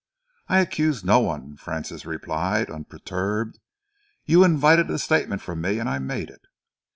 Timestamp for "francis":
1.57-2.07